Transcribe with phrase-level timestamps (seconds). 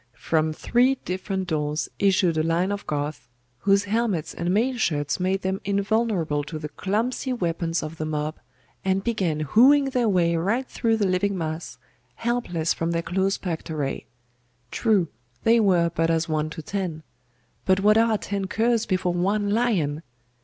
[0.17, 3.27] From three different doors issued a line of Goths,
[3.59, 8.39] whose helmets and mail shirts made them invulnerable to the clumsy weapons of the mob,
[8.83, 11.77] and began hewing their way right through the living mass,
[12.15, 14.07] helpless from their close packed array.
[14.71, 15.07] True,
[15.43, 17.03] they were but as one to ten;
[17.65, 20.01] but what are ten curs before one lion?....